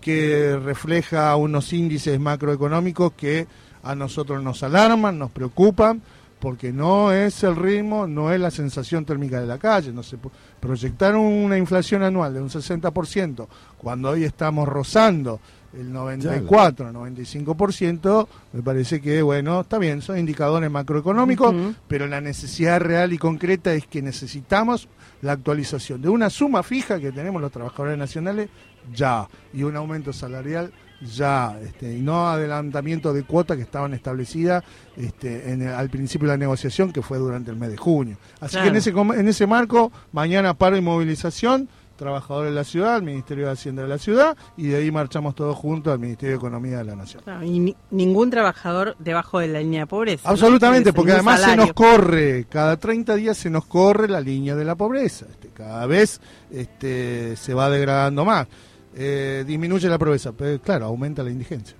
que 0.00 0.58
refleja 0.62 1.34
unos 1.36 1.72
índices 1.72 2.18
macroeconómicos 2.18 3.12
que 3.12 3.46
a 3.82 3.94
nosotros 3.94 4.42
nos 4.42 4.62
alarman, 4.62 5.18
nos 5.18 5.30
preocupan, 5.30 6.02
porque 6.40 6.72
no 6.72 7.12
es 7.12 7.44
el 7.44 7.54
ritmo, 7.54 8.06
no 8.06 8.32
es 8.32 8.40
la 8.40 8.50
sensación 8.50 9.04
térmica 9.04 9.40
de 9.40 9.46
la 9.46 9.58
calle. 9.58 9.92
No 9.92 10.02
se 10.02 10.16
proyectar 10.58 11.14
una 11.14 11.58
inflación 11.58 12.02
anual 12.02 12.34
de 12.34 12.40
un 12.40 12.48
60% 12.48 13.46
cuando 13.78 14.10
hoy 14.10 14.24
estamos 14.24 14.66
rozando 14.66 15.38
el 15.72 15.92
94, 15.92 16.92
95%, 16.92 18.28
me 18.52 18.62
parece 18.62 19.00
que, 19.00 19.22
bueno, 19.22 19.60
está 19.60 19.78
bien, 19.78 20.02
son 20.02 20.18
indicadores 20.18 20.70
macroeconómicos, 20.70 21.54
pero 21.86 22.06
la 22.06 22.20
necesidad 22.20 22.80
real 22.80 23.12
y 23.12 23.18
concreta 23.18 23.72
es 23.72 23.86
que 23.86 24.02
necesitamos 24.02 24.88
la 25.22 25.32
actualización 25.32 26.02
de 26.02 26.08
una 26.08 26.30
suma 26.30 26.62
fija 26.62 26.98
que 26.98 27.12
tenemos 27.12 27.40
los 27.40 27.52
trabajadores 27.52 27.98
nacionales 27.98 28.48
ya 28.94 29.28
y 29.52 29.62
un 29.62 29.76
aumento 29.76 30.12
salarial 30.12 30.72
ya 31.00 31.58
este, 31.62 31.96
y 31.96 32.00
no 32.00 32.28
adelantamiento 32.28 33.12
de 33.12 33.22
cuotas 33.22 33.56
que 33.56 33.62
estaban 33.62 33.94
establecidas 33.94 34.62
este, 34.96 35.52
en 35.52 35.66
al 35.68 35.88
principio 35.88 36.28
de 36.28 36.34
la 36.34 36.38
negociación 36.38 36.92
que 36.92 37.00
fue 37.00 37.18
durante 37.18 37.50
el 37.50 37.56
mes 37.56 37.70
de 37.70 37.76
junio. 37.76 38.18
Así 38.40 38.58
que 38.60 38.68
en 38.68 38.76
ese, 38.76 38.90
en 38.90 39.28
ese 39.28 39.46
marco, 39.46 39.92
mañana 40.12 40.54
paro 40.54 40.76
y 40.76 40.82
movilización 40.82 41.68
trabajadores 42.00 42.50
de 42.50 42.54
la 42.56 42.64
ciudad, 42.64 42.94
al 42.94 43.02
Ministerio 43.02 43.44
de 43.46 43.52
Hacienda 43.52 43.82
de 43.82 43.88
la 43.88 43.98
ciudad, 43.98 44.34
y 44.56 44.68
de 44.68 44.76
ahí 44.76 44.90
marchamos 44.90 45.34
todos 45.34 45.54
juntos 45.54 45.92
al 45.92 45.98
Ministerio 45.98 46.32
de 46.32 46.38
Economía 46.38 46.78
de 46.78 46.84
la 46.84 46.96
Nación. 46.96 47.22
y 47.44 47.76
ningún 47.90 48.30
trabajador 48.30 48.96
debajo 48.98 49.38
de 49.38 49.48
la 49.48 49.60
línea 49.60 49.80
de 49.80 49.86
pobreza. 49.86 50.28
Absolutamente, 50.28 50.94
porque 50.94 51.12
además 51.12 51.42
se 51.42 51.56
nos 51.56 51.74
corre, 51.74 52.46
cada 52.48 52.78
30 52.78 53.16
días 53.16 53.36
se 53.36 53.50
nos 53.50 53.66
corre 53.66 54.08
la 54.08 54.20
línea 54.20 54.56
de 54.56 54.64
la 54.64 54.76
pobreza. 54.76 55.26
Este, 55.30 55.48
cada 55.48 55.84
vez 55.84 56.22
este, 56.50 57.36
se 57.36 57.52
va 57.52 57.68
degradando 57.68 58.24
más. 58.24 58.48
Eh, 58.96 59.44
disminuye 59.46 59.86
la 59.86 59.98
pobreza, 59.98 60.32
pero 60.32 60.58
claro, 60.60 60.86
aumenta 60.86 61.22
la 61.22 61.30
indigencia. 61.30 61.76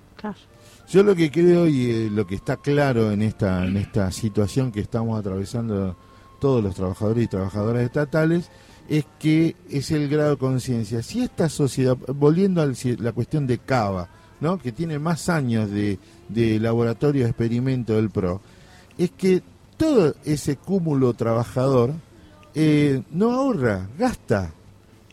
Yo 0.87 1.01
lo 1.01 1.15
que 1.15 1.31
creo 1.31 1.67
y 1.67 1.89
eh, 1.89 2.09
lo 2.11 2.27
que 2.27 2.35
está 2.35 2.57
claro 2.57 3.11
en 3.11 3.23
esta, 3.23 3.65
en 3.65 3.77
esta 3.77 4.11
situación 4.11 4.71
que 4.71 4.81
estamos 4.81 5.19
atravesando 5.19 5.95
todos 6.39 6.63
los 6.63 6.75
trabajadores 6.75 7.23
y 7.23 7.27
trabajadoras 7.27 7.83
estatales 7.83 8.51
es 8.91 9.05
que 9.19 9.55
es 9.69 9.89
el 9.91 10.09
grado 10.09 10.31
de 10.31 10.37
conciencia. 10.37 11.01
Si 11.01 11.21
esta 11.21 11.47
sociedad, 11.47 11.95
volviendo 12.13 12.61
a 12.61 12.69
la 12.99 13.13
cuestión 13.13 13.47
de 13.47 13.57
Cava, 13.57 14.09
¿no? 14.41 14.57
que 14.57 14.73
tiene 14.73 14.99
más 14.99 15.29
años 15.29 15.69
de, 15.71 15.97
laboratorio 16.59 17.23
de 17.23 17.29
experimento 17.29 17.95
del 17.95 18.09
PRO, 18.09 18.41
es 18.97 19.11
que 19.11 19.41
todo 19.77 20.13
ese 20.25 20.57
cúmulo 20.57 21.13
trabajador 21.13 21.93
eh, 22.53 23.01
no 23.11 23.31
ahorra, 23.31 23.87
gasta. 23.97 24.51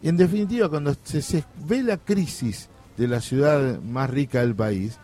En 0.02 0.16
definitiva, 0.16 0.68
cuando 0.68 0.96
se, 1.04 1.44
ve 1.64 1.84
la 1.84 1.98
crisis 1.98 2.68
de 2.96 3.06
la 3.06 3.20
ciudad 3.20 3.80
más 3.80 4.10
rica 4.10 4.40
del 4.40 4.56
país, 4.56 4.98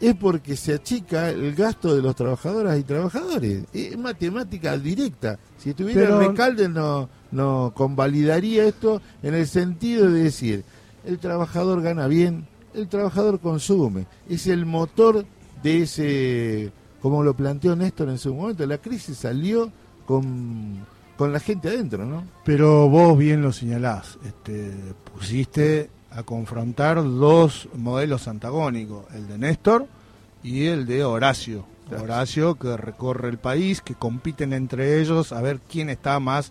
es 0.00 0.14
porque 0.14 0.56
se 0.56 0.72
achica 0.74 1.28
el 1.28 1.54
gasto 1.54 1.94
de 1.94 2.00
los 2.00 2.16
trabajadoras 2.16 2.78
y 2.78 2.82
trabajadores. 2.82 3.64
Es 3.74 3.98
matemática 3.98 4.78
directa. 4.78 5.38
Si 5.58 5.70
estuviera 5.70 6.00
Pero- 6.00 6.20
Recalde 6.20 6.66
no, 6.66 7.10
no 7.36 7.72
convalidaría 7.74 8.64
esto 8.64 9.00
en 9.22 9.34
el 9.34 9.46
sentido 9.46 10.10
de 10.10 10.24
decir, 10.24 10.64
el 11.04 11.18
trabajador 11.18 11.82
gana 11.82 12.08
bien, 12.08 12.46
el 12.74 12.88
trabajador 12.88 13.38
consume. 13.40 14.06
Es 14.28 14.46
el 14.46 14.66
motor 14.66 15.24
de 15.62 15.82
ese, 15.82 16.72
como 17.00 17.22
lo 17.22 17.34
planteó 17.34 17.76
Néstor 17.76 18.08
en 18.08 18.18
su 18.18 18.34
momento, 18.34 18.66
la 18.66 18.78
crisis 18.78 19.18
salió 19.18 19.70
con, 20.06 20.84
con 21.16 21.32
la 21.32 21.38
gente 21.40 21.68
adentro, 21.68 22.06
¿no? 22.06 22.24
Pero 22.44 22.88
vos 22.88 23.16
bien 23.18 23.42
lo 23.42 23.52
señalás, 23.52 24.18
este, 24.24 24.72
pusiste 25.14 25.90
a 26.10 26.22
confrontar 26.22 27.02
dos 27.02 27.68
modelos 27.76 28.26
antagónicos, 28.28 29.04
el 29.14 29.28
de 29.28 29.38
Néstor 29.38 29.86
y 30.42 30.66
el 30.66 30.86
de 30.86 31.04
Horacio. 31.04 31.66
Horacio 31.94 32.56
que 32.56 32.76
recorre 32.76 33.28
el 33.28 33.38
país, 33.38 33.80
que 33.80 33.94
compiten 33.94 34.52
entre 34.52 35.00
ellos 35.00 35.32
a 35.32 35.40
ver 35.40 35.60
quién 35.70 35.90
está 35.90 36.18
más 36.20 36.50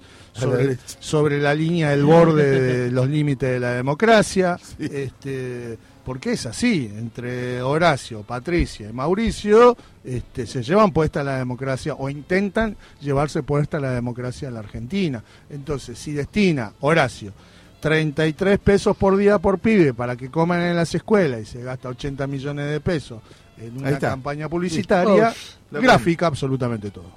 sobre 1.00 1.42
la 1.42 1.54
línea 1.54 1.90
del 1.90 2.06
borde 2.06 2.62
de 2.62 2.92
los 2.92 3.10
límites 3.10 3.50
de 3.50 3.60
la 3.60 3.72
democracia. 3.72 4.58
Este, 4.80 5.78
porque 6.06 6.34
es 6.34 6.46
así, 6.46 6.90
entre 6.96 7.64
Horacio, 7.64 8.22
Patricia 8.22 8.88
y 8.88 8.94
Mauricio 8.94 9.76
este, 10.04 10.46
se 10.46 10.62
llevan 10.62 10.92
puesta 10.92 11.24
la 11.24 11.38
democracia 11.38 11.96
o 11.96 12.10
intentan 12.10 12.78
llevarse 13.02 13.42
puesta 13.42 13.80
la 13.80 13.90
democracia 13.90 14.48
a 14.48 14.52
la 14.52 14.60
Argentina. 14.60 15.24
Entonces, 15.50 15.98
si 15.98 16.14
destina 16.14 16.74
Horacio 16.82 17.34
33 17.80 18.60
pesos 18.60 18.96
por 18.96 19.18
día 19.18 19.40
por 19.40 19.60
pibe 19.60 19.94
para 19.94 20.16
que 20.16 20.30
coman 20.30 20.62
en 20.62 20.76
las 20.76 20.94
escuelas 20.96 21.42
y 21.42 21.46
se 21.46 21.64
gasta 21.64 21.90
80 21.90 22.26
millones 22.28 22.70
de 22.72 22.80
pesos 22.80 23.22
en 23.58 23.78
una 23.78 23.98
campaña 24.00 24.50
publicitaria, 24.50 25.34
gráfica 25.72 26.28
absolutamente 26.28 26.92
todo. 26.92 27.12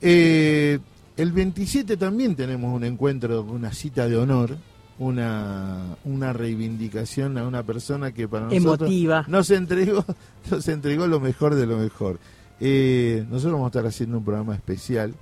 Eh, 0.00 0.78
el 1.16 1.32
27 1.32 1.96
también 1.96 2.34
tenemos 2.34 2.74
un 2.74 2.84
encuentro, 2.84 3.42
una 3.42 3.72
cita 3.72 4.08
de 4.08 4.16
honor, 4.16 4.56
una, 4.98 5.96
una 6.04 6.32
reivindicación 6.32 7.36
a 7.38 7.46
una 7.46 7.62
persona 7.62 8.12
que 8.12 8.28
para 8.28 8.46
nosotros 8.46 8.88
Emotiva. 8.88 9.24
nos 9.28 9.50
entregó, 9.50 10.04
nos 10.50 10.68
entregó 10.68 11.06
lo 11.06 11.20
mejor 11.20 11.54
de 11.54 11.66
lo 11.66 11.78
mejor. 11.78 12.18
Eh, 12.60 13.24
nosotros 13.30 13.54
vamos 13.54 13.66
a 13.66 13.68
estar 13.68 13.86
haciendo 13.86 14.18
un 14.18 14.24
programa 14.24 14.54
especial 14.54 15.14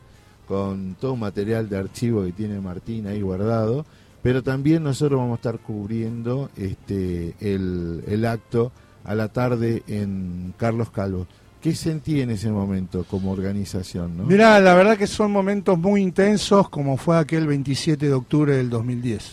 con 0.46 0.96
todo 0.98 1.12
un 1.12 1.20
material 1.20 1.68
de 1.68 1.76
archivo 1.76 2.24
que 2.24 2.32
tiene 2.32 2.60
Martín 2.60 3.06
ahí 3.06 3.20
guardado, 3.20 3.86
pero 4.22 4.42
también 4.42 4.82
nosotros 4.82 5.18
vamos 5.18 5.34
a 5.34 5.36
estar 5.36 5.58
cubriendo 5.60 6.50
este 6.56 7.34
el, 7.40 8.02
el 8.08 8.24
acto 8.24 8.72
a 9.08 9.14
la 9.14 9.28
tarde 9.28 9.82
en 9.88 10.54
Carlos 10.56 10.90
Calvo. 10.90 11.26
¿Qué 11.60 11.74
sentí 11.74 12.20
en 12.20 12.30
ese 12.30 12.50
momento 12.52 13.04
como 13.04 13.32
organización? 13.32 14.16
¿no? 14.16 14.24
Mirá, 14.24 14.60
la 14.60 14.74
verdad 14.74 14.96
que 14.96 15.08
son 15.08 15.32
momentos 15.32 15.76
muy 15.78 16.02
intensos 16.02 16.68
como 16.68 16.96
fue 16.96 17.18
aquel 17.18 17.46
27 17.48 18.06
de 18.06 18.12
octubre 18.12 18.56
del 18.56 18.70
2010. 18.70 19.24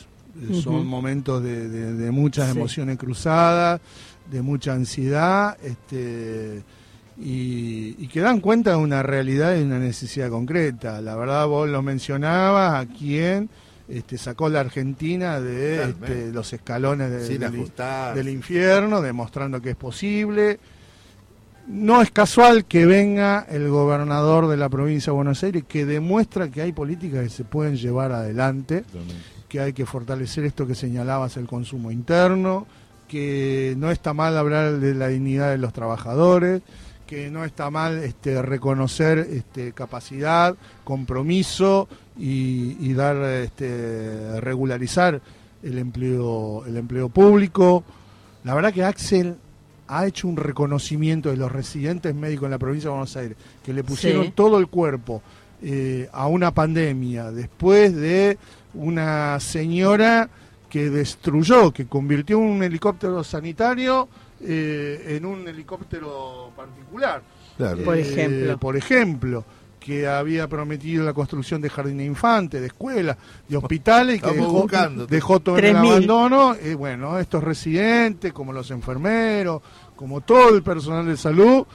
Eh. 0.49 0.61
Son 0.63 0.87
momentos 0.87 1.43
de, 1.43 1.69
de- 1.69 1.93
de 1.93 2.11
muchas 2.11 2.51
Sí. 2.51 2.57
emociones 2.57 2.97
cruzadas, 2.97 3.79
de 4.31 4.41
mucha 4.41 4.73
ansiedad, 4.73 5.55
este, 5.63 6.63
y, 7.17 7.95
y 7.97 8.07
que 8.11 8.19
dan 8.21 8.39
cuenta 8.41 8.71
de 8.71 8.77
una 8.77 9.03
realidad 9.03 9.55
y 9.57 9.61
una 9.61 9.79
necesidad 9.79 10.29
concreta. 10.29 10.99
La 11.01 11.15
verdad, 11.15 11.47
vos 11.47 11.69
lo 11.69 11.81
mencionabas, 11.81 12.73
a 12.83 12.87
quién 12.87 13.49
este, 13.87 14.17
sacó 14.17 14.49
la 14.49 14.61
Argentina 14.61 15.39
de 15.39 15.75
este, 15.89 16.31
los 16.33 16.51
escalones 16.53 17.11
de- 17.11 17.25
del, 17.51 17.51
del 18.15 18.29
infierno, 18.29 19.01
demostrando 19.01 19.61
que 19.61 19.71
es 19.71 19.75
posible. 19.75 20.59
No 21.67 22.01
es 22.01 22.11
casual 22.11 22.65
que 22.65 22.85
venga 22.85 23.45
el 23.49 23.69
gobernador 23.69 24.47
de 24.47 24.57
la 24.57 24.69
provincia 24.69 25.11
de 25.11 25.15
Buenos 25.15 25.43
Aires 25.43 25.63
que 25.67 25.85
demuestra 25.85 26.49
que 26.49 26.61
hay 26.61 26.71
políticas 26.73 27.23
que 27.23 27.29
se 27.29 27.43
pueden 27.43 27.75
llevar 27.75 28.11
adelante, 28.11 28.83
que 29.49 29.59
hay 29.59 29.73
que 29.73 29.85
fortalecer 29.87 30.45
esto 30.45 30.67
que 30.67 30.75
señalabas, 30.75 31.37
el 31.37 31.47
consumo 31.47 31.89
interno, 31.91 32.67
que 33.07 33.73
no 33.77 33.89
está 33.89 34.13
mal 34.13 34.37
hablar 34.37 34.73
de 34.79 34.93
la 34.93 35.07
dignidad 35.07 35.49
de 35.51 35.57
los 35.57 35.73
trabajadores, 35.73 36.61
que 37.07 37.29
no 37.31 37.45
está 37.45 37.69
mal 37.71 37.97
este, 37.99 38.41
reconocer 38.43 39.19
este, 39.19 39.71
capacidad, 39.73 40.55
compromiso 40.83 41.87
y, 42.17 42.77
y 42.79 42.93
dar, 42.93 43.17
este, 43.41 44.39
regularizar 44.41 45.21
el 45.63 45.77
empleo, 45.77 46.63
el 46.65 46.77
empleo 46.77 47.09
público. 47.09 47.83
La 48.43 48.53
verdad 48.53 48.73
que 48.73 48.83
Axel 48.83 49.35
ha 49.87 50.05
hecho 50.07 50.27
un 50.27 50.37
reconocimiento 50.37 51.29
de 51.29 51.37
los 51.37 51.51
residentes 51.51 52.13
médicos 52.15 52.45
en 52.45 52.51
la 52.51 52.57
provincia 52.57 52.89
de 52.89 52.93
Buenos 52.95 53.15
Aires, 53.17 53.37
que 53.63 53.73
le 53.73 53.83
pusieron 53.83 54.25
Sí. 54.25 54.31
todo 54.35 54.57
el 54.57 54.67
cuerpo 54.67 55.21
eh, 55.61 56.09
a 56.11 56.27
una 56.27 56.51
pandemia, 56.51 57.31
después 57.31 57.95
de 57.95 58.37
una 58.73 59.39
señora 59.39 60.29
que 60.69 60.89
destruyó, 60.89 61.71
que 61.71 61.85
convirtió 61.87 62.37
un 62.39 62.61
helicóptero 62.61 63.23
sanitario 63.23 64.07
eh, 64.41 65.15
en 65.17 65.25
un 65.25 65.47
helicóptero 65.47 66.51
particular. 66.55 67.21
Claro. 67.57 67.83
Por 67.83 67.97
Eh, 67.97 68.01
ejemplo. 68.01 68.57
por 68.59 68.75
ejemplo, 68.75 69.45
que 69.85 70.07
había 70.07 70.47
prometido 70.47 71.05
la 71.05 71.13
construcción 71.13 71.61
de 71.61 71.69
jardines 71.69 71.99
de 71.99 72.05
infantes, 72.05 72.59
de 72.59 72.67
escuelas, 72.67 73.17
de 73.47 73.55
hospitales, 73.55 74.17
y 74.17 74.19
que 74.19 74.31
dejó, 74.31 74.51
buscando. 74.63 75.05
dejó 75.05 75.39
todo 75.39 75.59
en 75.59 75.65
el 75.65 75.75
3.000. 75.75 75.87
abandono. 75.87 76.55
Eh, 76.55 76.73
bueno, 76.73 77.19
estos 77.19 77.43
residentes, 77.43 78.33
como 78.33 78.51
los 78.51 78.71
enfermeros, 78.71 79.61
como 79.95 80.21
todo 80.21 80.55
el 80.55 80.63
personal 80.63 81.05
de 81.05 81.15
salud, 81.15 81.67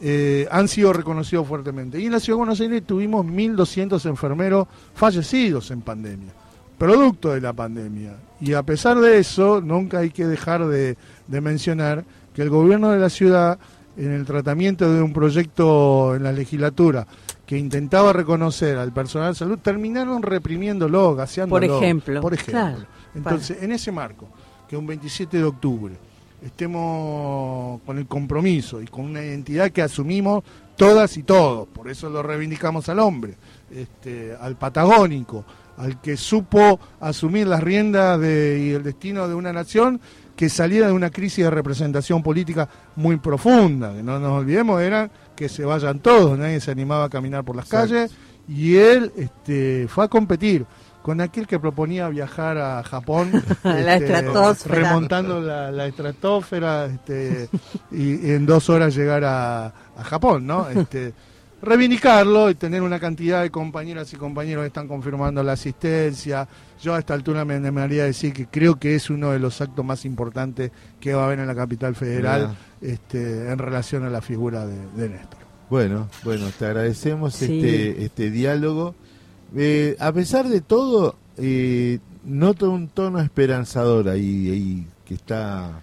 eh, 0.00 0.46
han 0.48 0.68
sido 0.68 0.92
reconocidos 0.92 1.48
fuertemente. 1.48 1.98
Y 1.98 2.06
en 2.06 2.12
la 2.12 2.20
Ciudad 2.20 2.36
de 2.36 2.38
Buenos 2.38 2.60
Aires 2.60 2.84
tuvimos 2.86 3.26
1.200 3.26 4.08
enfermeros 4.08 4.68
fallecidos 4.94 5.72
en 5.72 5.80
pandemia, 5.80 6.32
producto 6.78 7.30
de 7.30 7.40
la 7.40 7.52
pandemia. 7.52 8.14
Y 8.40 8.52
a 8.52 8.62
pesar 8.62 9.00
de 9.00 9.18
eso, 9.18 9.60
nunca 9.60 9.98
hay 9.98 10.10
que 10.10 10.24
dejar 10.24 10.68
de, 10.68 10.96
de 11.26 11.40
mencionar 11.40 12.04
que 12.32 12.42
el 12.42 12.48
gobierno 12.48 12.90
de 12.90 13.00
la 13.00 13.10
ciudad, 13.10 13.58
en 13.96 14.12
el 14.12 14.24
tratamiento 14.24 14.90
de 14.94 15.02
un 15.02 15.12
proyecto 15.12 16.14
en 16.14 16.22
la 16.22 16.30
legislatura 16.30 17.08
que 17.50 17.58
intentaba 17.58 18.12
reconocer 18.12 18.78
al 18.78 18.92
personal 18.92 19.32
de 19.32 19.38
salud, 19.40 19.58
terminaron 19.58 20.22
reprimiéndolo, 20.22 21.16
gaseándolo. 21.16 21.66
Por 21.66 21.82
ejemplo, 21.82 22.20
Por 22.20 22.34
ejemplo. 22.34 22.52
claro. 22.52 22.86
Entonces, 23.12 23.60
en 23.60 23.72
ese 23.72 23.90
marco, 23.90 24.28
que 24.68 24.76
un 24.76 24.86
27 24.86 25.36
de 25.36 25.42
octubre 25.42 25.94
estemos 26.64 27.80
con 27.84 27.98
el 27.98 28.06
compromiso 28.06 28.80
y 28.80 28.86
con 28.86 29.06
una 29.06 29.24
identidad 29.24 29.70
que 29.72 29.82
asumimos 29.82 30.44
todas 30.76 31.16
y 31.16 31.24
todos, 31.24 31.66
por 31.68 31.88
eso 31.90 32.08
lo 32.08 32.22
reivindicamos 32.22 32.88
al 32.88 33.00
hombre, 33.00 33.34
este, 33.68 34.32
al 34.40 34.56
patagónico, 34.56 35.44
al 35.76 36.00
que 36.00 36.16
supo 36.16 36.78
asumir 37.00 37.48
las 37.48 37.62
riendas 37.64 38.20
de- 38.20 38.60
y 38.64 38.70
el 38.70 38.84
destino 38.84 39.26
de 39.26 39.34
una 39.34 39.52
nación 39.52 40.00
que 40.36 40.48
salía 40.48 40.86
de 40.86 40.92
una 40.92 41.10
crisis 41.10 41.44
de 41.44 41.50
representación 41.50 42.22
política 42.22 42.68
muy 42.94 43.16
profunda, 43.16 43.92
que 43.92 44.04
no 44.04 44.20
nos 44.20 44.30
olvidemos, 44.38 44.80
era 44.80 45.10
que 45.40 45.48
se 45.48 45.64
vayan 45.64 46.00
todos, 46.00 46.38
nadie 46.38 46.60
se 46.60 46.70
animaba 46.70 47.06
a 47.06 47.08
caminar 47.08 47.44
por 47.44 47.56
las 47.56 47.64
Exacto. 47.64 47.94
calles, 47.94 48.12
y 48.46 48.76
él 48.76 49.10
este, 49.16 49.86
fue 49.88 50.04
a 50.04 50.08
competir 50.08 50.66
con 51.00 51.22
aquel 51.22 51.46
que 51.46 51.58
proponía 51.58 52.10
viajar 52.10 52.58
a 52.58 52.82
Japón, 52.82 53.30
La 53.64 53.96
este, 53.96 54.22
remontando 54.66 55.40
la, 55.40 55.70
la 55.70 55.86
estratosfera 55.86 56.84
este, 56.84 57.48
y, 57.90 58.28
y 58.28 58.32
en 58.32 58.44
dos 58.44 58.68
horas 58.68 58.94
llegar 58.94 59.24
a, 59.24 59.72
a 59.96 60.04
Japón, 60.04 60.46
¿no? 60.46 60.68
Este, 60.76 61.14
reivindicarlo 61.62 62.50
y 62.50 62.54
tener 62.54 62.82
una 62.82 63.00
cantidad 63.00 63.40
de 63.40 63.50
compañeras 63.50 64.12
y 64.12 64.16
compañeros 64.16 64.62
que 64.62 64.68
están 64.68 64.88
confirmando 64.88 65.42
la 65.42 65.52
asistencia. 65.52 66.46
Yo 66.82 66.94
a 66.94 66.98
esta 66.98 67.14
altura 67.14 67.46
me 67.46 67.54
animaría 67.54 68.02
a 68.02 68.06
decir 68.06 68.34
que 68.34 68.46
creo 68.46 68.78
que 68.78 68.94
es 68.94 69.08
uno 69.08 69.30
de 69.30 69.38
los 69.38 69.58
actos 69.60 69.84
más 69.84 70.04
importantes 70.04 70.70
que 71.00 71.14
va 71.14 71.22
a 71.22 71.26
haber 71.26 71.40
en 71.40 71.46
la 71.46 71.54
capital 71.54 71.94
federal 71.94 72.56
este, 72.82 73.50
en 73.50 73.58
relación 73.58 74.04
a 74.04 74.10
la 74.10 74.20
figura 74.20 74.66
de, 74.66 74.76
de 74.96 75.08
Néstor. 75.10 75.40
Bueno, 75.68 76.08
bueno, 76.24 76.46
te 76.58 76.66
agradecemos 76.66 77.34
Sí. 77.34 77.60
este, 77.60 78.04
este 78.04 78.30
diálogo. 78.30 78.94
Eh, 79.56 79.96
a 79.98 80.12
pesar 80.12 80.48
de 80.48 80.60
todo, 80.60 81.16
eh, 81.36 81.98
noto 82.24 82.70
un 82.70 82.88
tono 82.88 83.20
esperanzador 83.20 84.08
ahí, 84.08 84.50
ahí 84.50 84.86
que 85.04 85.14
está 85.14 85.80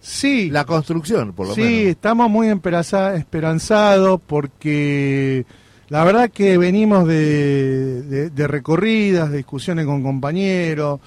Sí, 0.00 0.48
la 0.50 0.64
construcción, 0.64 1.32
por 1.32 1.48
lo 1.48 1.54
sí, 1.54 1.60
menos. 1.60 1.80
estamos 1.90 2.30
muy 2.30 2.48
esperanzados 2.48 4.20
porque 4.26 5.44
la 5.88 6.04
verdad 6.04 6.30
que 6.30 6.56
venimos 6.56 7.06
de, 7.06 8.02
de- 8.02 8.30
de 8.30 8.46
recorridas, 8.46 9.30
de 9.30 9.38
discusiones 9.38 9.86
con 9.86 10.02
compañeros, 10.02 11.00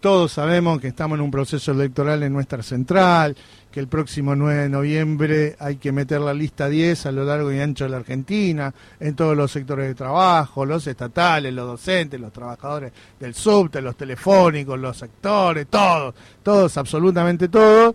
todos 0.00 0.32
sabemos 0.32 0.80
que 0.80 0.88
estamos 0.88 1.18
en 1.18 1.24
un 1.24 1.30
proceso 1.30 1.72
electoral 1.72 2.22
en 2.22 2.32
nuestra 2.32 2.62
central, 2.62 3.36
que 3.70 3.80
el 3.80 3.88
próximo 3.88 4.34
9 4.34 4.62
de 4.62 4.68
noviembre 4.68 5.56
hay 5.58 5.76
que 5.76 5.92
meter 5.92 6.20
la 6.20 6.32
lista 6.32 6.68
10 6.68 7.06
a 7.06 7.12
lo 7.12 7.24
largo 7.24 7.52
y 7.52 7.58
ancho 7.58 7.84
de 7.84 7.90
la 7.90 7.98
Argentina, 7.98 8.72
en 9.00 9.14
todos 9.14 9.36
los 9.36 9.50
sectores 9.50 9.88
de 9.88 9.94
trabajo, 9.94 10.64
los 10.64 10.86
estatales, 10.86 11.52
los 11.52 11.66
docentes, 11.66 12.20
los 12.20 12.32
trabajadores 12.32 12.92
del 13.18 13.34
subte, 13.34 13.82
los 13.82 13.96
telefónicos, 13.96 14.78
los 14.78 14.96
sectores, 14.96 15.66
todos, 15.68 16.14
todos, 16.42 16.76
absolutamente 16.76 17.48
todos. 17.48 17.94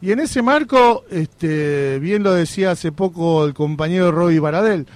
Y 0.00 0.10
en 0.10 0.18
ese 0.18 0.42
marco, 0.42 1.04
este, 1.10 1.98
bien 2.00 2.24
lo 2.24 2.32
decía 2.32 2.72
hace 2.72 2.90
poco 2.90 3.44
el 3.44 3.54
compañero 3.54 4.10
Roy 4.10 4.38
Baradel, 4.40 4.86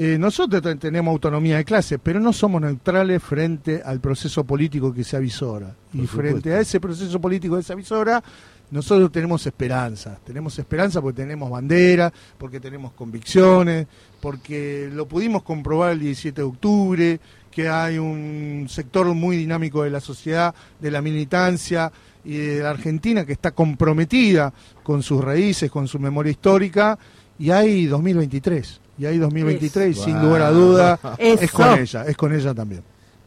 eh, 0.00 0.16
nosotros 0.16 0.62
tenemos 0.78 1.10
autonomía 1.10 1.56
de 1.56 1.64
clase, 1.64 1.98
pero 1.98 2.20
no 2.20 2.32
somos 2.32 2.62
neutrales 2.62 3.20
frente 3.20 3.82
al 3.84 3.98
proceso 3.98 4.44
político 4.44 4.94
que 4.94 5.02
se 5.02 5.16
avisora. 5.16 5.74
y 5.92 6.06
frente 6.06 6.52
a 6.52 6.60
ese 6.60 6.78
proceso 6.78 7.20
político 7.20 7.56
que 7.56 7.64
se 7.64 7.72
avisora, 7.72 8.22
nosotros 8.70 9.10
tenemos 9.10 9.44
esperanza. 9.44 10.16
Tenemos 10.24 10.56
esperanza 10.56 11.02
porque 11.02 11.22
tenemos 11.22 11.50
bandera, 11.50 12.12
porque 12.38 12.60
tenemos 12.60 12.92
convicciones, 12.92 13.88
porque 14.20 14.88
lo 14.92 15.08
pudimos 15.08 15.42
comprobar 15.42 15.94
el 15.94 15.98
17 15.98 16.42
de 16.42 16.46
octubre, 16.46 17.20
que 17.50 17.68
hay 17.68 17.98
un 17.98 18.68
sector 18.68 19.12
muy 19.14 19.36
dinámico 19.36 19.82
de 19.82 19.90
la 19.90 20.00
sociedad, 20.00 20.54
de 20.78 20.92
la 20.92 21.02
militancia 21.02 21.90
y 22.24 22.36
de 22.36 22.62
la 22.62 22.70
Argentina 22.70 23.26
que 23.26 23.32
está 23.32 23.50
comprometida 23.50 24.54
con 24.84 25.02
sus 25.02 25.24
raíces, 25.24 25.72
con 25.72 25.88
su 25.88 25.98
memoria 25.98 26.30
histórica, 26.30 26.96
y 27.36 27.50
hay 27.50 27.86
2023 27.86 28.82
y 28.98 29.06
ahí 29.06 29.18
2023, 29.18 29.96
sin 29.96 30.20
lugar 30.20 30.42
a 30.42 30.50
duda, 30.50 30.98
es 31.18 31.50
con 31.50 31.78
ella, 31.78 32.04
es 32.04 32.16
con 32.16 32.34
ella 32.34 32.54
también. 32.54 32.82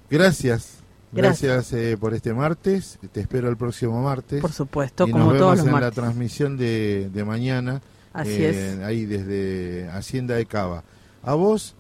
Gracias. 0.10 0.82
Gracias, 1.14 1.74
eh, 1.74 1.98
por 2.00 2.14
este 2.14 2.34
martes. 2.34 2.98
Te 3.12 3.20
espero 3.20 3.50
el 3.50 3.58
próximo 3.58 4.02
martes. 4.02 4.42
Por 4.42 4.54
supuesto, 4.54 5.08
y 5.08 5.12
como 5.12 5.26
nos 5.26 5.34
vemos 5.34 5.56
todos 5.58 5.68
en 5.68 5.82
la 5.82 5.92
transmisión 5.92 6.58
de, 6.58 7.24
mañana. 7.26 7.82
Así 8.14 8.44
es. 8.44 8.56
Eh, 8.56 8.84
ahí 8.84 9.06
desde 9.06 9.90
Hacienda 9.90 10.36
de 10.36 10.46
Cava. 10.46 10.84
A 11.24 11.34
vos, 11.34 11.76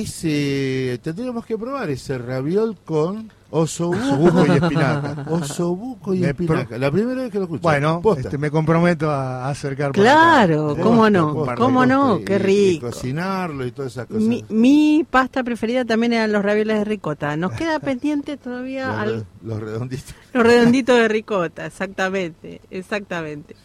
ese 0.00 1.00
tendríamos 1.02 1.44
que 1.46 1.56
probar 1.56 1.90
ese 1.90 2.18
raviol 2.18 2.76
con 2.84 3.30
Osobuco 3.50 4.44
y 4.46 4.50
espinaca. 4.50 5.24
Osobuco 5.30 6.14
y 6.14 6.24
espinaca. 6.24 6.76
La 6.76 6.90
primera 6.90 7.22
vez 7.22 7.32
que 7.32 7.38
lo 7.38 7.44
escucho. 7.44 7.62
Bueno, 7.62 8.02
este, 8.16 8.36
me 8.36 8.50
comprometo 8.50 9.10
a 9.10 9.48
acercar. 9.48 9.92
Claro, 9.92 10.76
cómo 10.80 11.08
no, 11.08 11.46
cómo 11.56 11.86
no, 11.86 12.20
qué 12.24 12.38
rico. 12.38 12.88
cocinarlo 12.88 13.64
y 13.64 13.72
todas 13.72 13.92
esas 13.92 14.06
cosas. 14.06 14.22
Mi, 14.50 15.06
pasta 15.08 15.42
preferida 15.42 15.84
también 15.84 16.12
eran 16.12 16.30
los 16.30 16.42
ravioles 16.44 16.78
de 16.78 16.84
ricota. 16.84 17.36
Nos 17.36 17.52
queda 17.52 17.78
pendiente 17.80 18.36
todavía 18.36 19.06
los, 19.06 19.24
los 19.42 19.60
redonditos. 19.60 20.14
Los 20.34 20.44
redonditos 20.44 20.98
de 20.98 21.08
ricota, 21.08 21.66
exactamente, 21.66 22.60
exactamente. 22.70 23.56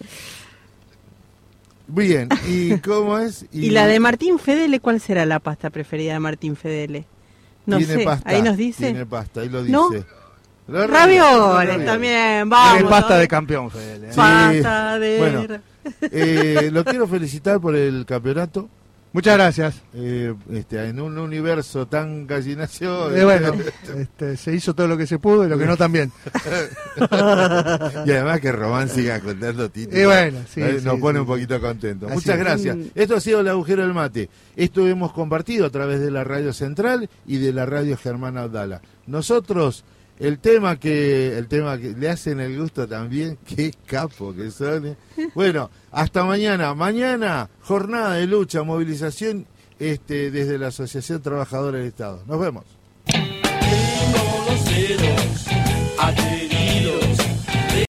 Bien, 1.96 2.30
¿y 2.48 2.78
cómo 2.80 3.20
es? 3.20 3.46
¿Y, 3.52 3.70
la 3.70 3.86
de 3.86 4.00
Martín 4.00 4.40
Fedele 4.40 4.80
cuál 4.80 5.00
será 5.00 5.26
la 5.26 5.40
pasta 5.40 5.70
preferida 5.70 6.14
de 6.14 6.20
Martín 6.20 6.56
Fedele? 6.56 7.06
No 7.66 7.80
sé, 7.80 8.06
ahí 8.26 8.42
nos 8.42 8.58
dice. 8.58 8.86
Tiene 8.88 9.06
pasta, 9.06 9.42
ahí 9.42 9.50
lo 9.50 9.64
dice. 9.64 9.72
¿No? 9.72 9.90
Ravioles 10.68 11.86
también, 11.86 12.50
vamos. 12.50 12.74
Tiene 12.74 12.90
pasta 12.90 13.18
de 13.18 13.28
campeón, 13.28 13.70
Fedele. 13.70 14.08
¿eh? 14.08 14.12
Pasta 14.16 15.00
de... 15.00 15.18
Bueno, 15.18 15.62
eh, 16.12 16.70
lo 16.72 16.84
quiero 16.84 17.08
felicitar 17.08 17.60
por 17.60 17.76
el 17.76 18.06
campeonato. 18.06 18.70
Muchas 19.14 19.36
gracias. 19.36 19.76
Eh, 19.94 20.34
este, 20.52 20.90
en 20.90 21.00
un 21.00 21.20
universo 21.20 21.88
tan 21.88 22.26
gallinacio. 22.26 23.16
Eh, 23.16 23.24
bueno, 23.24 23.54
este, 23.96 24.36
se 24.38 24.56
hizo 24.56 24.74
todo 24.74 24.88
lo 24.88 24.98
que 24.98 25.06
se 25.06 25.20
pudo 25.20 25.46
y 25.46 25.50
lo 25.50 25.58
que 25.58 25.68
no 25.68 25.78
también. 25.78 26.12
y 28.06 28.12
además 28.12 28.40
que 28.40 28.52
Román 28.52 28.90
siga 28.90 29.20
contando 29.20 29.70
títulos. 29.70 30.06
Bueno, 30.06 30.40
sí, 30.52 30.62
nos 30.84 31.00
pone 31.00 31.20
un 31.20 31.28
poquito 31.28 31.62
contento. 31.62 32.10
Muchas 32.10 32.40
gracias. 32.40 32.76
Esto 32.96 33.18
ha 33.18 33.20
sido 33.20 33.42
el 33.42 33.48
agujero 33.50 33.84
del 33.84 33.94
mate. 33.94 34.32
Esto 34.56 34.88
hemos 34.88 35.14
compartido 35.14 35.68
a 35.68 35.70
través 35.70 36.00
de 36.00 36.10
la 36.10 36.24
radio 36.24 36.52
central 36.52 37.08
y 37.28 37.38
de 37.38 37.54
la 37.54 37.68
radio 37.68 37.96
Germán 37.96 38.38
Abdala. 38.38 38.82
Nosotros 39.06 39.86
el 40.24 40.40
tema 40.40 40.80
que 40.80 41.38
el 41.38 41.48
tema 41.48 41.78
que 41.78 41.90
le 41.90 42.10
hacen 42.10 42.40
el 42.40 42.58
gusto 42.58 42.88
también, 42.88 43.38
qué 43.46 43.74
capo 43.86 44.34
que 44.34 44.50
son. 44.52 44.96
Bueno, 45.36 45.70
hasta 45.92 46.24
mañana. 46.24 46.74
Mañana 46.74 47.50
jornada 47.62 48.14
de 48.14 48.26
lucha, 48.26 48.64
movilización 48.64 49.46
este 49.80 50.32
desde 50.32 50.58
la 50.58 50.68
Asociación 50.68 51.22
Trabajadora 51.22 51.78
del 51.78 51.88
Estado. 51.88 52.24
Nos 52.26 52.40
vemos. 52.40 52.64